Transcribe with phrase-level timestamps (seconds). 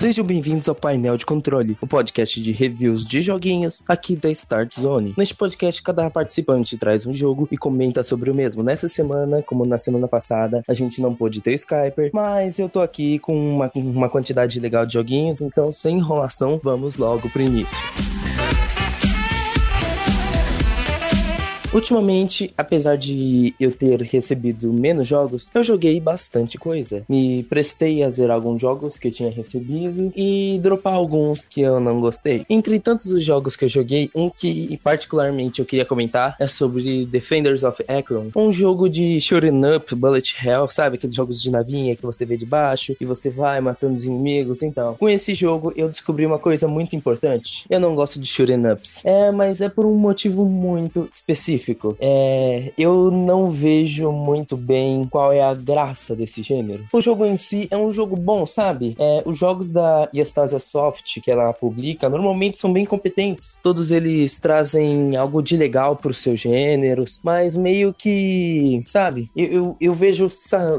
[0.00, 4.80] Sejam bem-vindos ao Painel de Controle, o podcast de reviews de joguinhos aqui da Start
[4.80, 5.12] Zone.
[5.14, 8.62] Neste podcast, cada participante traz um jogo e comenta sobre o mesmo.
[8.62, 12.66] Nessa semana, como na semana passada, a gente não pôde ter o Skyper, mas eu
[12.66, 17.42] tô aqui com uma, uma quantidade legal de joguinhos, então sem enrolação, vamos logo pro
[17.42, 17.78] início.
[21.72, 27.04] Ultimamente, apesar de eu ter recebido menos jogos, eu joguei bastante coisa.
[27.08, 31.78] Me prestei a zerar alguns jogos que eu tinha recebido e dropar alguns que eu
[31.78, 32.44] não gostei.
[32.50, 37.06] Entre tantos os jogos que eu joguei, um que particularmente eu queria comentar é sobre
[37.06, 40.96] Defenders of Akron, um jogo de shooting up, bullet hell, sabe?
[40.96, 44.62] Aqueles jogos de navinha que você vê de baixo e você vai matando os inimigos.
[44.62, 47.64] Então, com esse jogo eu descobri uma coisa muito importante.
[47.70, 49.04] Eu não gosto de shooting ups.
[49.04, 55.06] É, mas é por um motivo muito específico específico, é, eu não vejo muito bem
[55.08, 56.84] qual é a graça desse gênero.
[56.92, 58.96] O jogo em si é um jogo bom, sabe?
[58.98, 63.58] É, os jogos da Yastasia Soft que ela publica normalmente são bem competentes.
[63.62, 69.30] Todos eles trazem algo de legal para os seus gêneros, mas meio que, sabe?
[69.36, 70.26] Eu, eu, eu vejo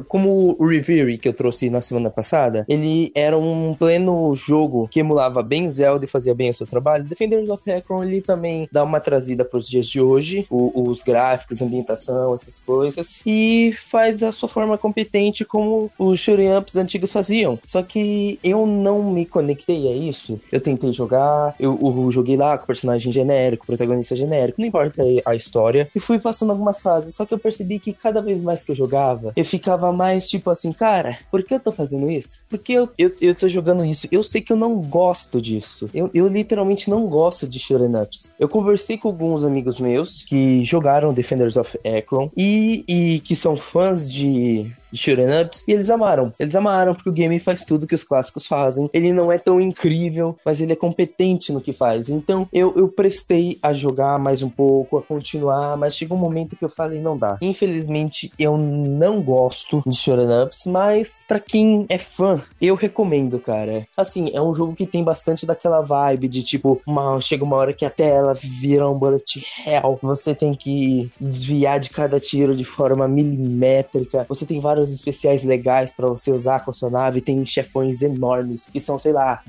[0.08, 5.00] como o Reverie que eu trouxe na semana passada, ele era um pleno jogo que
[5.00, 7.04] emulava bem Zelda e fazia bem o seu trabalho.
[7.04, 10.45] Defenders of Akron ele também dá uma trazida para os dias de hoje.
[10.50, 16.55] O, os gráficos, ambientação, essas coisas, e faz da sua forma competente como os shooting
[16.55, 17.59] ups antigos faziam.
[17.66, 20.39] Só que eu não me conectei a isso.
[20.52, 25.36] Eu tentei jogar, eu, eu joguei lá com personagem genérico, protagonista genérico, não importa a
[25.36, 27.16] história, e fui passando algumas fases.
[27.16, 30.49] Só que eu percebi que cada vez mais que eu jogava, eu ficava mais tipo
[30.49, 32.42] assim, cara, por que eu tô fazendo isso?
[32.49, 34.08] Porque eu, eu, eu tô jogando isso.
[34.11, 35.89] Eu sei que eu não gosto disso.
[35.94, 38.36] Eu, eu literalmente não gosto de shooting ups.
[38.39, 43.56] Eu conversei com alguns amigos meus que jogaram Defenders of Akron e, e que são
[43.56, 46.34] fãs de de Ups, e eles amaram.
[46.39, 48.89] Eles amaram porque o game faz tudo que os clássicos fazem.
[48.94, 52.09] Ele não é tão incrível, mas ele é competente no que faz.
[52.09, 56.55] Então eu, eu prestei a jogar mais um pouco, a continuar, mas chegou um momento
[56.55, 57.38] que eu falei, não dá.
[57.42, 63.86] Infelizmente, eu não gosto de Shooting Ups, mas para quem é fã, eu recomendo, cara.
[63.95, 67.73] Assim, é um jogo que tem bastante daquela vibe de tipo, uma, chega uma hora
[67.73, 69.99] que a tela vira um bullet hell.
[70.02, 74.26] Você tem que desviar de cada tiro de forma milimétrica.
[74.27, 77.21] Você tem vários especiais legais para você usar com a sua nave.
[77.21, 79.42] Tem chefões enormes que são, sei lá,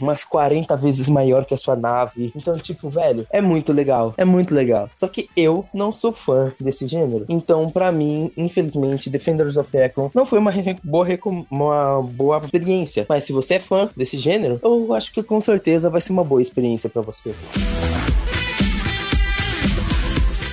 [0.00, 2.32] umas 40 vezes maior que a sua nave.
[2.34, 4.14] Então, tipo, velho, é muito legal.
[4.16, 4.88] É muito legal.
[4.96, 7.24] Só que eu não sou fã desse gênero.
[7.28, 10.52] Então, para mim, infelizmente, Defenders of Ekron não foi uma
[10.82, 11.06] boa,
[11.50, 13.06] uma boa experiência.
[13.08, 16.24] Mas se você é fã desse gênero, eu acho que com certeza vai ser uma
[16.24, 17.34] boa experiência para você.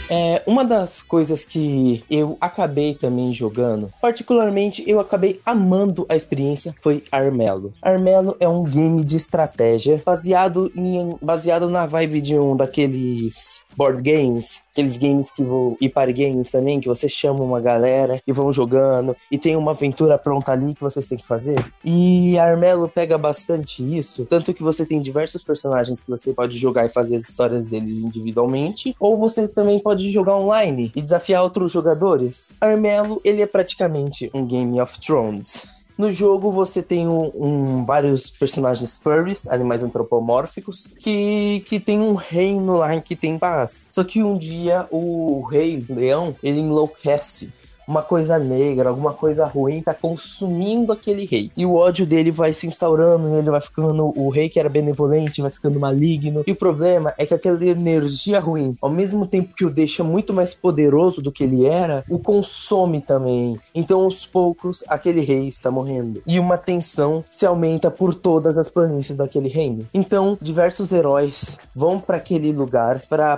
[0.09, 6.73] É, uma das coisas que eu acabei também jogando, particularmente eu acabei amando a experiência,
[6.81, 7.73] foi Armelo.
[7.81, 14.01] Armelo é um game de estratégia baseado em baseado na vibe de um daqueles board
[14.01, 18.33] games, aqueles games que vão e party games também, que você chama uma galera e
[18.33, 21.63] vão jogando e tem uma aventura pronta ali que vocês têm que fazer.
[21.85, 26.85] E Armelo pega bastante isso, tanto que você tem diversos personagens que você pode jogar
[26.85, 31.71] e fazer as histórias deles individualmente, ou você também pode jogar online e desafiar outros
[31.71, 32.55] jogadores.
[32.59, 35.77] Armelo, ele é praticamente um Game of Thrones.
[35.97, 42.13] No jogo você tem um, um, vários personagens furries, animais antropomórficos, que, que tem um
[42.13, 43.87] reino lá em que tem paz.
[43.89, 47.51] Só que um dia o rei leão ele enlouquece
[47.87, 51.51] uma coisa negra, alguma coisa ruim tá consumindo aquele rei.
[51.55, 55.41] E o ódio dele vai se instaurando, ele vai ficando o rei que era benevolente,
[55.41, 56.43] vai ficando maligno.
[56.45, 60.33] E o problema é que aquela energia ruim, ao mesmo tempo que o deixa muito
[60.33, 63.59] mais poderoso do que ele era, o consome também.
[63.73, 66.21] Então, aos poucos, aquele rei está morrendo.
[66.27, 69.87] E uma tensão se aumenta por todas as planícies daquele reino.
[69.93, 73.37] Então, diversos heróis vão para aquele lugar para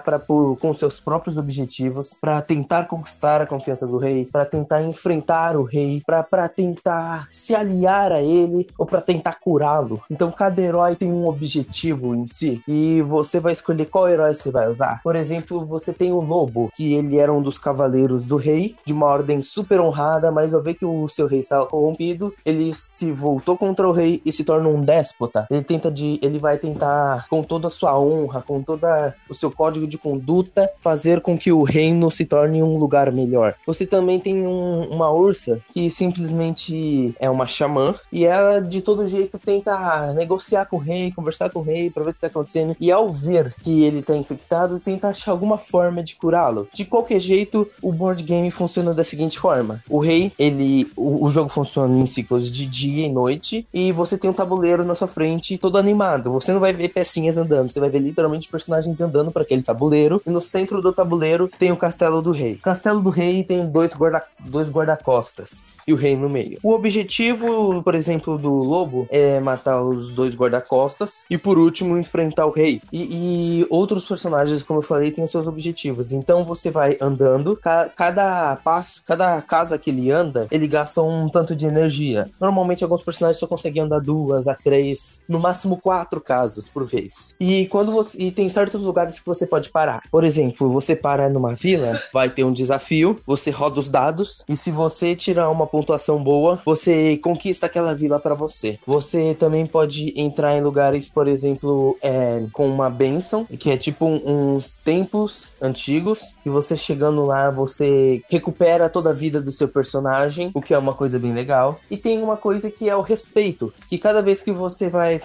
[0.60, 5.64] com seus próprios objetivos, para tentar conquistar a confiança do rei, para tentar enfrentar o
[5.64, 10.02] rei, para tentar se aliar a ele ou para tentar curá-lo.
[10.10, 14.50] Então cada herói tem um objetivo em si e você vai escolher qual herói você
[14.50, 15.02] vai usar.
[15.04, 18.94] Por exemplo, você tem o lobo, que ele era um dos cavaleiros do rei, de
[18.94, 23.12] uma ordem super honrada, mas ao ver que o seu rei estava corrompido, ele se
[23.12, 25.48] voltou contra o rei e se torna um déspota.
[25.52, 29.52] Ele tenta de, ele vai tentar com toda a sua honra, com toda o seu
[29.52, 33.56] código de conduta, fazer com que o reino se torne um lugar melhor.
[33.68, 38.82] Você também tem tem um, uma ursa que simplesmente é uma xamã e ela de
[38.82, 42.22] todo jeito tenta negociar com o rei, conversar com o rei pra ver o que
[42.22, 42.76] tá acontecendo.
[42.80, 46.68] E ao ver que ele tá infectado, tenta achar alguma forma de curá-lo.
[46.72, 50.88] De qualquer jeito, o board game funciona da seguinte forma: o rei, ele.
[50.96, 54.84] O, o jogo funciona em ciclos de dia e noite, e você tem um tabuleiro
[54.84, 56.32] na sua frente todo animado.
[56.34, 60.22] Você não vai ver pecinhas andando, você vai ver literalmente personagens andando para aquele tabuleiro.
[60.26, 62.54] E no centro do tabuleiro tem o castelo do rei.
[62.54, 66.60] O castelo do rei tem dois guarda dois guarda-costas e o rei no meio.
[66.64, 72.46] O objetivo, por exemplo, do lobo é matar os dois guarda-costas e por último enfrentar
[72.46, 72.82] o rei.
[72.94, 76.12] E, e, outros personagens, como eu falei, têm os seus objetivos.
[76.12, 81.28] Então você vai andando, ca cada passo, cada casa que ele anda, ele gasta um
[81.28, 82.30] tanto de energia.
[82.40, 87.36] Normalmente alguns personagens só conseguem andar duas a três, no máximo quatro casas por vez.
[87.40, 90.02] E quando você e tem certos lugares que você pode parar.
[90.12, 93.99] Por exemplo, você para numa vila, vai ter um desafio, você roda os dados
[94.48, 98.80] e se você tirar uma pontuação boa, você conquista aquela vila para você.
[98.86, 104.06] Você também pode entrar em lugares, por exemplo, é, com uma benção, que é tipo
[104.06, 110.52] uns templos antigos, e você chegando lá, você recupera toda a vida do seu personagem,
[110.54, 111.80] o que é uma coisa bem legal.
[111.92, 115.20] E tem uma coisa que é o respeito, que cada vez que você vai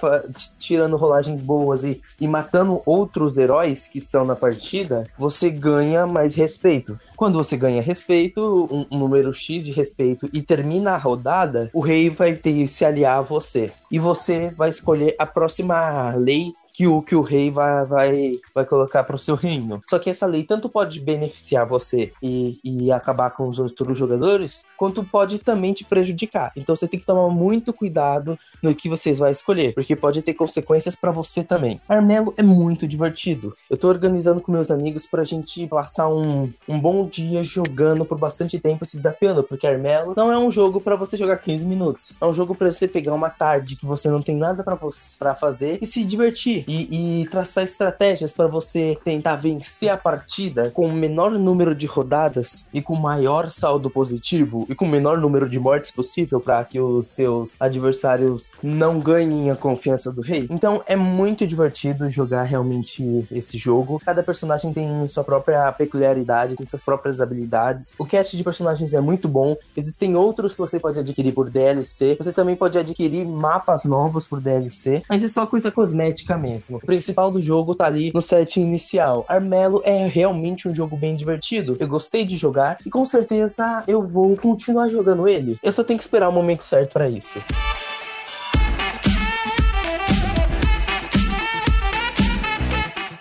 [0.58, 6.34] tirando rolagens boas e, e matando outros heróis que estão na partida, você ganha mais
[6.34, 6.98] respeito.
[7.16, 11.80] Quando você ganha respeito, um, um número X de respeito e termina a rodada, o
[11.80, 13.72] rei vai ter se aliar a você.
[13.90, 18.64] E você vai escolher a próxima lei que o, que o rei vai, vai, vai
[18.64, 19.80] colocar para o seu reino.
[19.88, 24.64] Só que essa lei tanto pode beneficiar você e, e acabar com os outros jogadores,
[24.76, 26.50] quanto pode também te prejudicar.
[26.56, 30.34] Então você tem que tomar muito cuidado no que vocês vão escolher, porque pode ter
[30.34, 31.80] consequências para você também.
[31.88, 33.54] Armelo é muito divertido.
[33.70, 38.18] Eu tô organizando com meus amigos pra gente passar um, um bom dia jogando por
[38.18, 42.16] bastante tempo se desafiando, porque Armelo não é um jogo para você jogar 15 minutos.
[42.20, 45.78] É um jogo para você pegar uma tarde que você não tem nada para fazer
[45.80, 50.92] e se divertir e, e traçar estratégias para você tentar vencer a partida com o
[50.92, 55.48] menor número de rodadas e com o maior saldo positivo e com o menor número
[55.48, 60.46] de mortes possível para que os seus adversários não ganhem a confiança do rei.
[60.50, 64.00] Então é muito divertido jogar realmente esse jogo.
[64.04, 67.94] Cada personagem tem sua própria peculiaridade, tem suas próprias habilidades.
[67.98, 69.56] O cast de personagens é muito bom.
[69.76, 72.16] Existem outros que você pode adquirir por DLC.
[72.16, 76.78] Você também pode adquirir mapas novos por DLC, mas é só coisa cosmética mesmo mesmo.
[76.78, 79.24] O principal do jogo tá ali no set inicial.
[79.28, 81.76] Armelo é realmente um jogo bem divertido.
[81.78, 85.58] Eu gostei de jogar e com certeza eu vou continuar jogando ele.
[85.62, 87.38] Eu só tenho que esperar o momento certo para isso.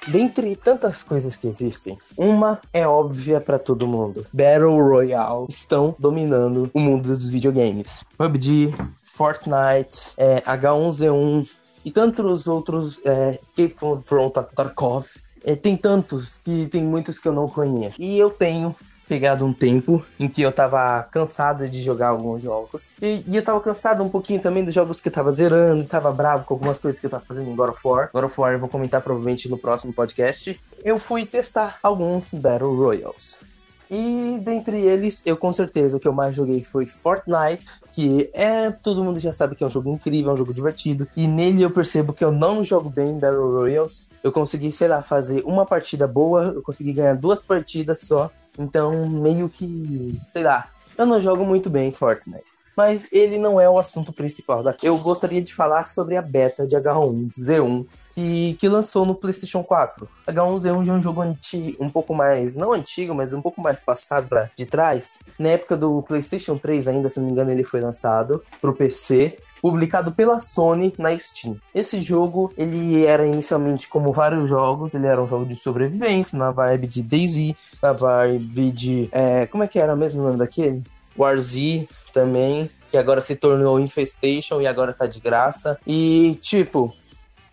[0.07, 4.27] Dentre tantas coisas que existem, uma é óbvia para todo mundo.
[4.31, 8.03] Battle Royale estão dominando o mundo dos videogames.
[8.15, 8.75] PUBG,
[9.15, 11.47] Fortnite, é, H1Z1,
[11.83, 13.75] e tantos outros é, Escape
[14.05, 15.07] from Tarkov.
[15.43, 18.01] É, tem tantos que tem muitos que eu não conheço.
[18.01, 18.73] E eu tenho
[19.07, 22.95] pegado um tempo em que eu tava cansado de jogar alguns jogos.
[23.01, 26.11] E, e, eu tava cansado um pouquinho também dos jogos que eu tava zerando, tava
[26.11, 28.09] bravo com algumas coisas que eu tava fazendo em God of War.
[28.13, 30.59] God of War eu vou comentar provavelmente no próximo podcast.
[30.83, 33.52] Eu fui testar alguns Battle Royals.
[33.95, 38.71] E dentre eles, eu com certeza o que eu mais joguei foi Fortnite, que é
[38.71, 41.07] todo mundo já sabe que é um jogo incrível, é um jogo divertido.
[41.15, 44.09] E nele eu percebo que eu não jogo bem Battle Royals.
[44.23, 48.31] Eu consegui, sei lá, fazer uma partida boa, eu consegui ganhar duas partidas só.
[48.57, 53.69] Então, meio que, sei lá, eu não jogo muito bem Fortnite mas ele não é
[53.69, 54.63] o assunto principal.
[54.81, 60.07] Eu gostaria de falar sobre a beta de H1Z1 que, que lançou no PlayStation 4.
[60.27, 63.83] H1Z1 já é um jogo antigo, um pouco mais, não antigo, mas um pouco mais
[63.83, 65.19] passado pra, de trás.
[65.37, 69.37] Na época do PlayStation 3 ainda, se não me engano, ele foi lançado pro PC
[69.61, 71.57] publicado pela Sony na Steam.
[71.73, 76.51] Esse jogo, ele era inicialmente como vários jogos, ele era um jogo de sobrevivência, na
[76.51, 79.09] vibe de DayZ, na vibe de...
[79.09, 80.83] É, como é que era mesmo o nome daquele?
[81.17, 85.77] War Z também, que agora se tornou Infestation e agora tá de graça.
[85.85, 86.93] E, tipo,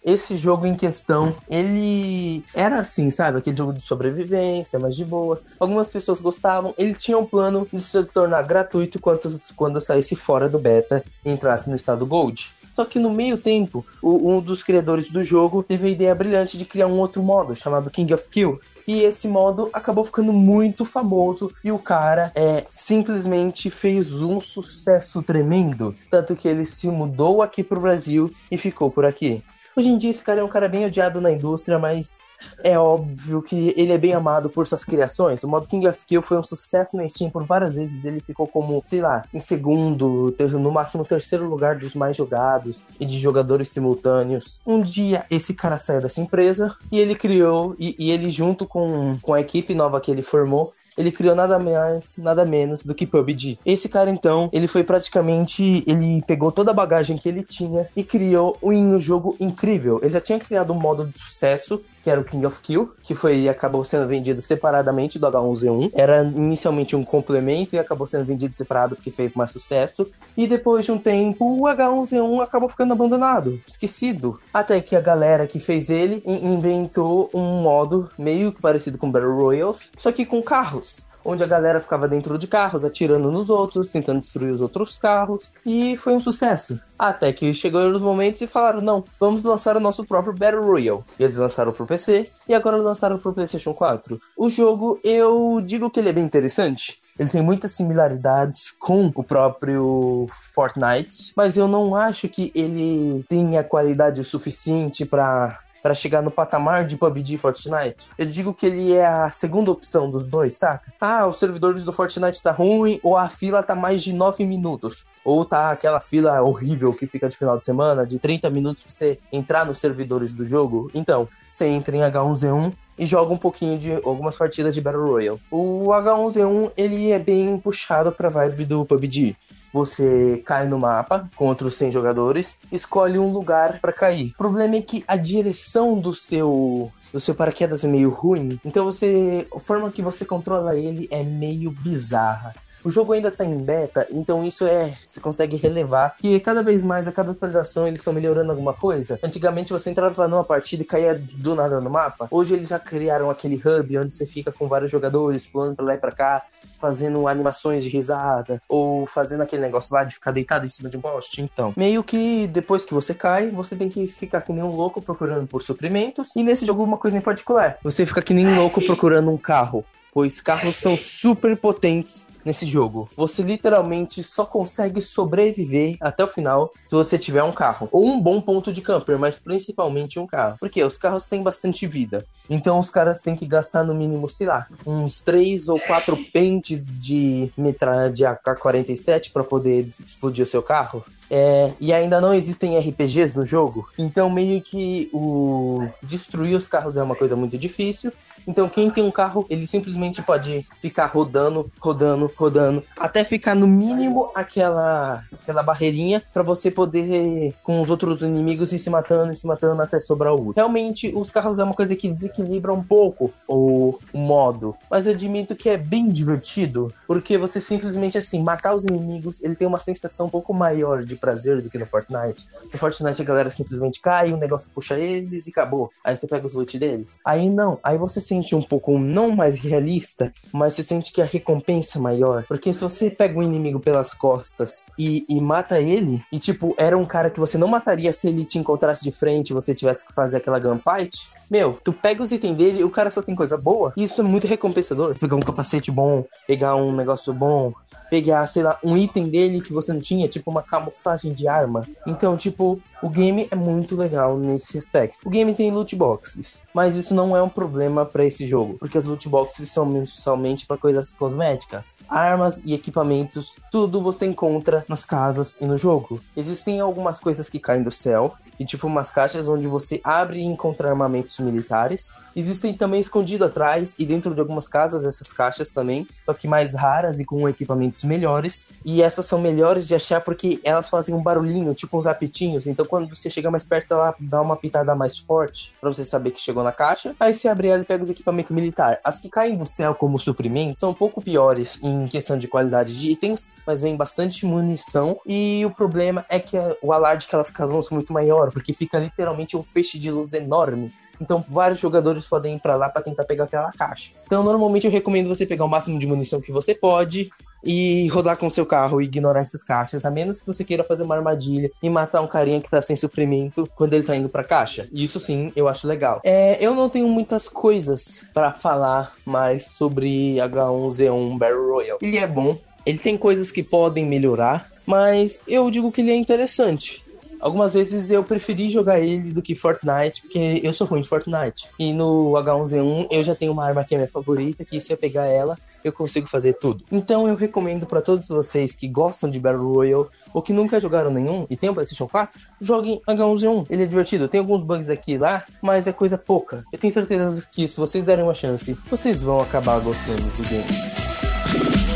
[0.04, 3.38] esse jogo em questão, ele era assim, sabe?
[3.38, 5.44] Aquele jogo de sobrevivência, mas de boas.
[5.58, 6.74] Algumas pessoas gostavam.
[6.78, 11.30] Ele tinha um plano de se tornar gratuito quando, quando saísse fora do beta e
[11.30, 12.54] entrasse no estado Gold.
[12.80, 16.56] Só que no meio tempo, o, um dos criadores do jogo teve a ideia brilhante
[16.56, 18.58] de criar um outro modo chamado King of Kill.
[18.88, 25.22] E esse modo acabou ficando muito famoso e o cara é simplesmente fez um sucesso
[25.22, 29.44] tremendo, tanto que ele se mudou aqui pro Brasil e ficou por aqui.
[29.76, 32.20] Hoje em dia esse cara é um cara bem odiado na indústria, mas
[32.62, 35.42] é óbvio que ele é bem amado por suas criações.
[35.42, 38.04] O modo King of Kill foi um sucesso na Steam por várias vezes.
[38.04, 43.04] Ele ficou como, sei lá, em segundo, no máximo terceiro lugar dos mais jogados e
[43.04, 44.61] de jogadores simultâneos.
[44.66, 49.18] Um dia esse cara saiu dessa empresa e ele criou, e, e ele junto com,
[49.23, 53.06] com a equipe nova que ele formou, ele criou nada mais, nada menos do que
[53.06, 53.59] PUBG.
[53.64, 55.82] Esse cara, então, ele foi praticamente.
[55.87, 59.99] Ele pegou toda a bagagem que ele tinha e criou um jogo incrível.
[60.02, 63.14] Ele já tinha criado um modo de sucesso que era o King of Kill, que
[63.14, 65.92] foi acabou sendo vendido separadamente do H1Z1.
[65.95, 70.11] Era inicialmente um complemento e acabou sendo vendido separado porque fez mais sucesso.
[70.37, 74.40] E depois de um tempo, o H1Z1 acabou ficando abandonado, esquecido.
[74.52, 79.35] Até que a galera que fez ele inventou um modo meio que parecido com Battle
[79.35, 83.88] Royals, só que com carros onde a galera ficava dentro de carros, atirando nos outros,
[83.88, 86.78] tentando destruir os outros carros, e foi um sucesso.
[86.98, 91.02] Até que chegou nos momentos e falaram: não, vamos lançar o nosso próprio Battle Royale.
[91.18, 94.20] E eles lançaram pro PC e agora lançaram pro PlayStation 4.
[94.36, 96.98] O jogo, eu digo que ele é bem interessante.
[97.18, 103.62] Ele tem muitas similaridades com o próprio Fortnite, mas eu não acho que ele tenha
[103.62, 108.08] qualidade suficiente para para chegar no patamar de PUBG e Fortnite.
[108.18, 110.92] Eu digo que ele é a segunda opção dos dois, saca?
[111.00, 115.04] Ah, os servidores do Fortnite tá ruim, ou a fila tá mais de 9 minutos.
[115.25, 118.92] Ou tá aquela fila horrível que fica de final de semana, de 30 minutos pra
[118.92, 120.90] você entrar nos servidores do jogo.
[120.94, 125.40] Então, você entra em H1Z1 e joga um pouquinho de algumas partidas de Battle Royale.
[125.50, 129.37] O H1Z1, ele é bem puxado pra vibe do PUBG
[129.72, 134.30] você cai no mapa com outros 100 jogadores, escolhe um lugar para cair.
[134.30, 138.84] O problema é que a direção do seu do seu paraquedas é meio ruim, então
[138.84, 142.54] você a forma que você controla ele é meio bizarra.
[142.84, 144.94] O jogo ainda tá em beta, então isso é.
[145.06, 149.18] Você consegue relevar que cada vez mais, a cada atualização, eles estão melhorando alguma coisa.
[149.22, 152.28] Antigamente você entrava numa partida e caía do nada no mapa.
[152.30, 155.94] Hoje eles já criaram aquele hub onde você fica com vários jogadores, pulando pra lá
[155.94, 156.42] e pra cá,
[156.80, 160.96] fazendo animações de risada, ou fazendo aquele negócio lá de ficar deitado em cima de
[160.96, 161.42] um poste.
[161.42, 165.02] Então, meio que depois que você cai, você tem que ficar que nem um louco
[165.02, 166.30] procurando por suprimentos.
[166.34, 169.37] E nesse jogo, uma coisa em particular: você fica que nem um louco procurando um
[169.37, 173.08] carro pois carros são super potentes nesse jogo.
[173.16, 177.88] Você literalmente só consegue sobreviver até o final se você tiver um carro.
[177.92, 180.56] Ou um bom ponto de camper, mas principalmente um carro.
[180.58, 182.26] Porque os carros têm bastante vida.
[182.50, 186.87] Então os caras têm que gastar no mínimo, sei lá, uns 3 ou 4 pentes
[186.99, 191.04] de metralha de AK-47 para poder explodir o seu carro.
[191.33, 196.97] É, e ainda não existem RPGs no jogo, então meio que o destruir os carros
[196.97, 198.12] é uma coisa muito difícil.
[198.49, 203.69] Então quem tem um carro, ele simplesmente pode ficar rodando, rodando, rodando, até ficar no
[203.69, 209.37] mínimo aquela aquela barreirinha para você poder com os outros inimigos ir se matando e
[209.37, 213.32] se matando até sobrar o Realmente os carros é uma coisa que desequilibra um pouco
[213.47, 218.75] o, o modo, mas eu admito que é bem divertido, porque você simplesmente assim matar
[218.75, 222.47] os inimigos, ele tem uma sensação um pouco maior de prazer do que no Fortnite.
[222.73, 225.90] No Fortnite a galera simplesmente cai, o negócio puxa eles e acabou.
[226.04, 227.16] Aí você pega os loot deles.
[227.25, 231.25] Aí não, aí você sente um pouco não mais realista, mas você sente que a
[231.25, 232.44] recompensa é maior.
[232.47, 236.97] Porque se você pega um inimigo pelas costas e, e mata ele, e tipo, era
[236.97, 240.06] um cara que você não mataria se ele te encontrasse de frente e você tivesse
[240.06, 243.56] que fazer aquela gunfight, meu, tu pega os itens dele, o cara só tem coisa
[243.56, 243.92] boa.
[243.96, 245.14] E isso é muito recompensador.
[245.18, 247.72] Pegar um capacete bom, pegar um negócio bom,
[248.10, 251.86] pegar, sei lá, um item dele que você não tinha, tipo uma camuflagem de arma.
[252.06, 255.18] Então, tipo, o game é muito legal nesse aspecto.
[255.24, 258.98] O game tem loot boxes, mas isso não é um problema para esse jogo, porque
[258.98, 261.98] as loot boxes são somente para coisas cosméticas.
[262.08, 266.20] Armas e equipamentos, tudo você encontra nas casas e no jogo.
[266.36, 270.44] Existem algumas coisas que caem do céu, e tipo umas caixas onde você abre e
[270.44, 272.12] encontra armamentos militares.
[272.36, 276.74] Existem também escondido atrás e dentro de algumas casas essas caixas também, só que mais
[276.74, 278.66] raras e com equipamentos melhores.
[278.85, 282.66] E essas são melhores de achar porque elas fazem um barulhinho, tipo uns apitinhos.
[282.66, 286.30] Então quando você chega mais perto, ela dá uma pitada mais forte para você saber
[286.30, 287.14] que chegou na caixa.
[287.19, 288.99] Aí você abre ela e pega os equipamentos militares.
[289.04, 292.99] As que caem do céu como suprimento são um pouco piores em questão de qualidade
[292.99, 295.21] de itens, mas vem bastante munição.
[295.26, 298.99] E o problema é que o alarde que elas causam é muito maior, porque fica
[298.99, 303.24] literalmente um feixe de luz enorme então, vários jogadores podem ir para lá para tentar
[303.24, 304.12] pegar aquela caixa.
[304.24, 307.30] Então, normalmente eu recomendo você pegar o máximo de munição que você pode
[307.62, 311.02] e rodar com seu carro e ignorar essas caixas, a menos que você queira fazer
[311.02, 314.42] uma armadilha e matar um carinha que tá sem suprimento quando ele tá indo pra
[314.42, 314.88] caixa.
[314.92, 316.20] Isso sim, eu acho legal.
[316.24, 321.98] É, eu não tenho muitas coisas para falar mais sobre H1Z1 Battle Royale.
[322.00, 326.16] Ele é bom, ele tem coisas que podem melhorar, mas eu digo que ele é
[326.16, 327.04] interessante.
[327.40, 331.68] Algumas vezes eu preferi jogar ele do que Fortnite, porque eu sou ruim em Fortnite.
[331.78, 334.97] E no H1Z1 eu já tenho uma arma que é minha favorita, que se eu
[334.97, 336.85] pegar ela, eu consigo fazer tudo.
[336.92, 341.11] Então eu recomendo para todos vocês que gostam de Battle Royale ou que nunca jogaram
[341.11, 343.66] nenhum e tem um PlayStation 4, joguem H1Z1.
[343.70, 346.64] Ele é divertido, tem alguns bugs aqui e lá, mas é coisa pouca.
[346.73, 351.89] Eu tenho certeza que se vocês derem uma chance, vocês vão acabar gostando do game.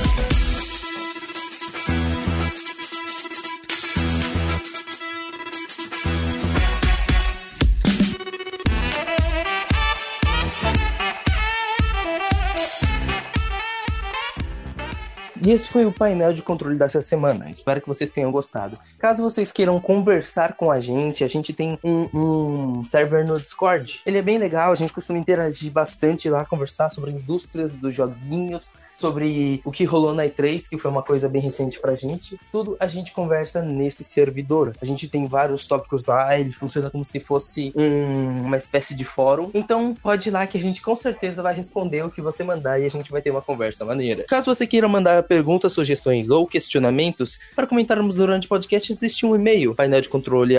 [15.45, 17.51] E esse foi o painel de controle dessa semana.
[17.51, 18.79] Espero que vocês tenham gostado.
[18.99, 24.01] Caso vocês queiram conversar com a gente, a gente tem um, um server no Discord.
[24.07, 28.73] Ele é bem legal, a gente costuma interagir bastante lá, conversar sobre indústrias dos joguinhos,
[28.97, 32.39] sobre o que rolou na E3, que foi uma coisa bem recente pra gente.
[32.51, 34.75] Tudo a gente conversa nesse servidor.
[34.81, 39.05] A gente tem vários tópicos lá, ele funciona como se fosse um, uma espécie de
[39.05, 39.51] fórum.
[39.53, 42.79] Então pode ir lá que a gente com certeza vai responder o que você mandar
[42.79, 44.25] e a gente vai ter uma conversa maneira.
[44.25, 49.35] Caso você queira mandar perguntas, sugestões ou questionamentos para comentarmos durante o podcast, existe um
[49.35, 50.57] e-mail, painel de controle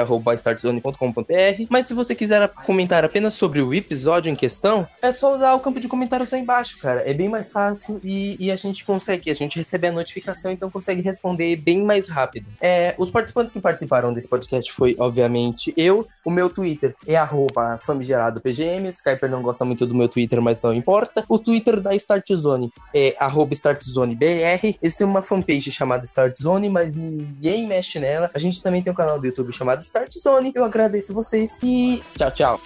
[1.70, 5.60] Mas se você quiser comentar apenas sobre o episódio em questão, é só usar o
[5.60, 7.02] campo de comentários aí embaixo, cara.
[7.10, 10.70] É bem mais fácil e e, a gente consegue, a gente recebe a notificação, então
[10.70, 12.48] consegue responder bem mais rápido.
[12.62, 16.08] É, os participantes que participaram desse podcast foi, obviamente, eu.
[16.24, 18.88] O meu Twitter é arroba famigeradopgm.
[18.90, 21.24] Skyper não gosta muito do meu Twitter, mas não importa.
[21.30, 24.65] O Twitter da Start Zone é arroba StartZoneBR.
[24.82, 28.30] Esse é uma fanpage chamada Start Zone, mas ninguém mexe nela.
[28.34, 30.52] A gente também tem um canal do YouTube chamado Start Zone.
[30.56, 32.62] Eu agradeço vocês e tchau, tchau.